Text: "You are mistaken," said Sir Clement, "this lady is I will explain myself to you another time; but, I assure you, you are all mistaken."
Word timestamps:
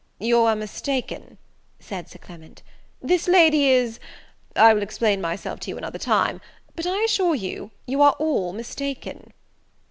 "You 0.17 0.39
are 0.39 0.55
mistaken," 0.55 1.37
said 1.79 2.09
Sir 2.09 2.17
Clement, 2.17 2.63
"this 3.03 3.27
lady 3.27 3.69
is 3.69 3.99
I 4.55 4.73
will 4.73 4.81
explain 4.81 5.21
myself 5.21 5.59
to 5.59 5.69
you 5.69 5.77
another 5.77 5.99
time; 5.99 6.41
but, 6.75 6.87
I 6.87 7.03
assure 7.03 7.35
you, 7.35 7.69
you 7.85 8.01
are 8.01 8.15
all 8.17 8.51
mistaken." 8.51 9.31